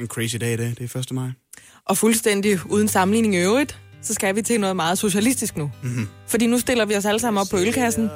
[0.00, 1.12] En crazy dag, det, det er 1.
[1.12, 1.28] maj.
[1.84, 5.70] Og fuldstændig uden sammenligning i øvrigt, så skal vi til noget meget socialistisk nu.
[5.82, 6.08] Mm-hmm.
[6.26, 8.10] Fordi nu stiller vi os alle sammen op på ølkassen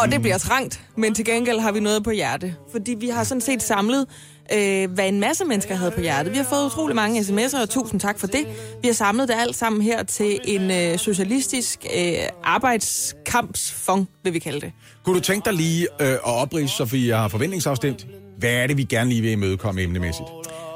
[0.00, 2.54] og det bliver trangt, men til gengæld har vi noget på hjerte.
[2.72, 4.06] Fordi vi har sådan set samlet,
[4.52, 6.32] øh, hvad en masse mennesker havde på hjertet.
[6.32, 8.46] Vi har fået utrolig mange sms'er, og tusind tak for det.
[8.82, 12.14] Vi har samlet det alt sammen her til en øh, socialistisk øh,
[12.44, 14.72] arbejdskampsfond, vil vi kalde det.
[15.04, 18.06] Kunne du tænke dig lige øh, at oprise, så vi har forventningsafstemt?
[18.38, 20.28] Hvad er det, vi gerne lige vil imødekomme emnemæssigt?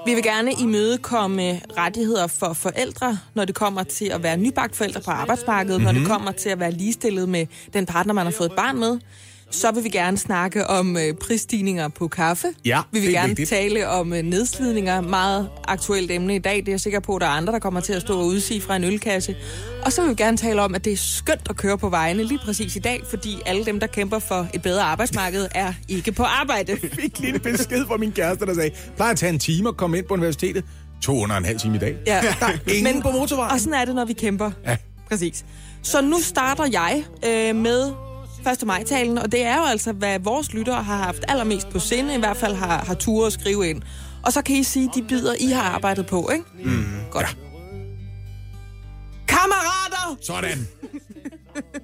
[0.07, 5.01] Vi vil gerne imødekomme rettigheder for forældre, når det kommer til at være nybagt forældre
[5.01, 5.95] på arbejdsmarkedet, mm-hmm.
[5.95, 8.79] når det kommer til at være ligestillet med den partner, man har fået et barn
[8.79, 8.99] med.
[9.53, 12.47] Så vil vi gerne snakke om øh, prisstigninger på kaffe.
[12.65, 13.49] Ja, vi vil det er gerne vigtigt.
[13.49, 15.01] tale om øh, nedslidninger.
[15.01, 16.57] Meget aktuelt emne i dag.
[16.57, 18.27] Det er jeg sikker på, at der er andre, der kommer til at stå og
[18.27, 19.37] udsige fra en ølkasse.
[19.85, 22.25] Og så vil vi gerne tale om, at det er skønt at køre på vejene
[22.25, 26.13] lige præcis i dag, fordi alle dem, der kæmper for et bedre arbejdsmarked, er ikke
[26.13, 26.79] på arbejde.
[26.83, 29.69] Jeg fik lige en besked fra min kæreste, der sagde, plejer at tage en time
[29.69, 30.65] og komme ind på universitetet.
[31.03, 31.97] To under en halv time i dag.
[32.07, 32.21] Ja.
[32.41, 33.53] Der er ingen Men, på motorvejen.
[33.53, 34.51] Og sådan er det, når vi kæmper.
[34.67, 34.77] Ja.
[35.09, 35.45] Præcis.
[35.83, 37.93] Så nu starter jeg øh, med
[38.47, 38.67] 1.
[38.67, 42.19] maj-talen, og det er jo altså, hvad vores lyttere har haft allermest på sinde, i
[42.19, 43.83] hvert fald har, har ture at skrive ind.
[44.23, 46.45] Og så kan I sige de bider, I har arbejdet på, ikke?
[46.65, 47.27] Mm, Godt.
[47.27, 47.33] Ja.
[49.29, 50.17] Kammerater!
[50.23, 50.69] Sådan.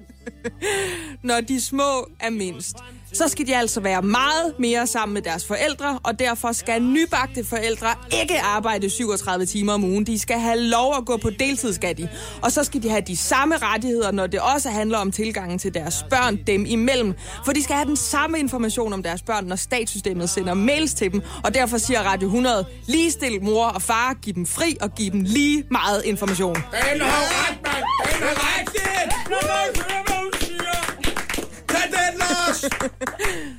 [1.23, 2.77] Når de små er mindst,
[3.13, 7.45] så skal de altså være meget mere sammen med deres forældre, og derfor skal nybagte
[7.45, 7.87] forældre
[8.21, 10.05] ikke arbejde 37 timer om ugen.
[10.05, 12.09] De skal have lov at gå på deltid, skal de.
[12.41, 15.73] Og så skal de have de samme rettigheder, når det også handler om tilgangen til
[15.73, 17.13] deres børn dem imellem.
[17.45, 21.11] For de skal have den samme information om deres børn, når statssystemet sender mails til
[21.11, 21.21] dem.
[21.43, 25.21] Og derfor siger Radio 100, ligestil mor og far, giv dem fri og giv dem
[25.21, 26.55] lige meget information.
[26.55, 27.83] Den har ret, mand!
[28.13, 30.08] Den har ret!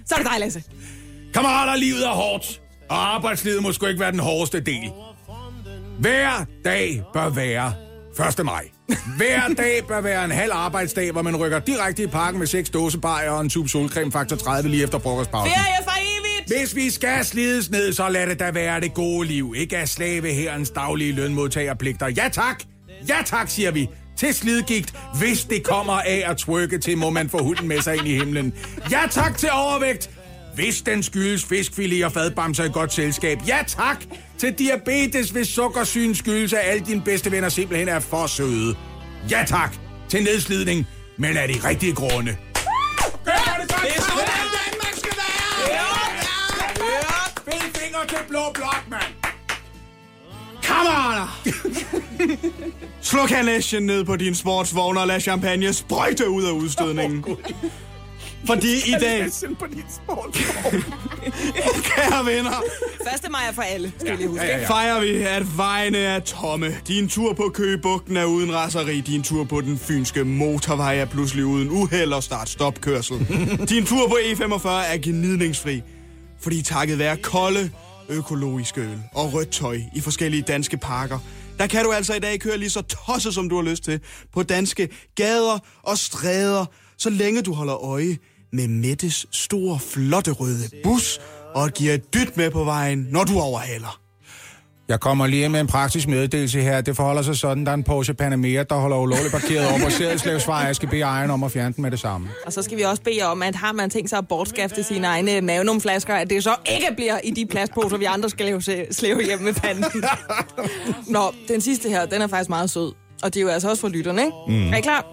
[0.07, 0.63] Så er det dig, Lasse.
[1.35, 4.91] Kammerater, livet er hårdt, og arbejdslivet må sgu ikke være den hårdeste del.
[5.99, 7.75] Hver dag bør være
[8.39, 8.45] 1.
[8.45, 8.69] maj.
[9.17, 12.71] Hver dag bør være en halv arbejdsdag, hvor man rykker direkte i parken med seks
[12.71, 15.53] dåsebajer og en tube solcreme faktor 30 lige efter frokostpausen.
[15.53, 16.61] Ferie for evigt!
[16.61, 19.55] Hvis vi skal slides ned, så lad det da være det gode liv.
[19.57, 22.07] Ikke at slave herrens daglige lønmodtagerpligter.
[22.07, 22.63] Ja tak!
[23.09, 23.89] Ja tak, siger vi.
[24.21, 27.97] Til slidgigt, hvis det kommer af at twerke til, må man få hunden med sig
[27.97, 28.55] ind i himlen.
[28.91, 30.11] Ja tak til overvægt,
[30.55, 33.39] hvis den skyldes fiskfilet og fadbamser i godt selskab.
[33.47, 34.05] Ja tak
[34.39, 38.75] til diabetes, hvis sukkersyn skyldes, at alle dine bedste venner simpelthen er for søde.
[39.31, 39.75] Ja tak
[40.09, 40.87] til nedslidning,
[41.17, 42.37] men af de rigtige grunde.
[53.11, 57.25] Slå kanæsjen ned på din sportsvogn og lad champagne sprøjte ud af udstødningen.
[58.47, 59.27] Fordi i dag,
[59.59, 60.35] på din sport.
[61.89, 62.63] kære venner,
[63.25, 63.31] 1.
[63.31, 64.45] maj er for alle, skal ja, lige huske.
[64.45, 64.69] ja, ja, ja.
[64.69, 66.77] fejrer vi, at vejene er tomme.
[66.89, 69.01] Din tur på Køgebugten er uden raseri.
[69.01, 73.27] Din tur på den fynske motorvej er pludselig uden uheld og start-stop-kørsel.
[73.69, 75.83] Din tur på E45 er gnidningsfri.
[76.41, 77.71] Fordi takket være kolde,
[78.09, 81.19] økologiske øl og rødt tøj i forskellige danske parker,
[81.61, 84.01] der kan du altså i dag køre lige så tosset, som du har lyst til,
[84.33, 86.67] på danske gader og stræder,
[86.99, 88.19] så længe du holder øje
[88.53, 91.21] med Mettes store, flotte røde bus,
[91.55, 94.10] og giver et dyt med på vejen, når du overhaler.
[94.91, 96.81] Jeg kommer lige med en praktisk meddelelse her.
[96.81, 99.91] Det forholder sig sådan, der er en Porsche Panamera, der holder ulovligt parkeret over på
[99.91, 100.57] Sædelslevsvej.
[100.57, 102.29] Jeg skal bede ejeren om at fjerne den med det samme.
[102.47, 105.07] Og så skal vi også bede om, at har man tænkt sig at bortskafte sine
[105.07, 109.25] egne magnumflasker, at det så ikke bliver i de plastposer, vi andre skal lave, slæve
[109.25, 109.85] hjem med panden.
[111.17, 112.93] Nå, den sidste her, den er faktisk meget sød.
[113.23, 114.37] Og det er jo altså også for lytterne, ikke?
[114.49, 114.73] Mm.
[114.73, 115.07] Er I klar?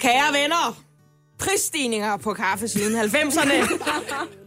[0.00, 0.76] Kære venner,
[1.42, 3.78] prisstigninger på kaffe siden 90'erne.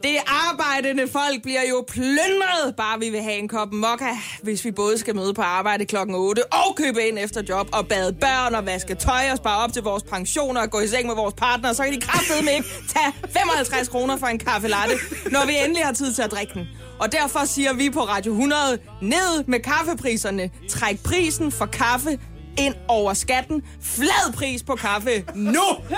[0.04, 4.06] Det arbejdende folk bliver jo plyndret, bare vi vil have en kop mokka,
[4.44, 7.88] hvis vi både skal møde på arbejde klokken 8 og købe ind efter job og
[7.88, 11.08] bade børn og vaske tøj og spare op til vores pensioner og gå i seng
[11.08, 14.96] med vores partner, så kan de kraftedeme ikke tage 55 kroner for en kaffe latte,
[15.32, 16.68] når vi endelig har tid til at drikke den.
[17.00, 20.50] Og derfor siger vi på Radio 100, ned med kaffepriserne.
[20.70, 22.20] Træk prisen for kaffe
[22.58, 23.62] ind over skatten.
[23.82, 25.64] Flad pris på kaffe nu!
[25.90, 25.96] Ja!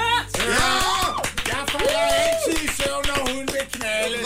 [1.48, 4.18] Jeg falder altid i søvn, når hun vil knalde.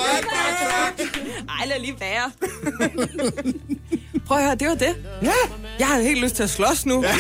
[1.60, 2.32] Ej, lad lige være.
[4.28, 4.96] Prøv at høre, det var det.
[5.22, 5.32] Ja.
[5.80, 7.04] Jeg har helt lyst til at slås nu.
[7.04, 7.12] Ja.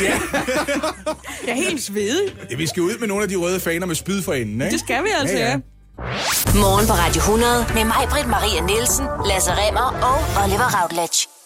[1.47, 2.35] Jeg er helt svedig.
[2.51, 4.71] Ja, vi skal ud med nogle af de røde faner med spyd for enden, ikke?
[4.71, 5.49] Det skal vi altså, ja.
[5.49, 5.57] ja.
[6.55, 11.40] Morgen på Radio 100 med mig, Britt Maria Nielsen, Lasse Remmer og Oliver Routledge.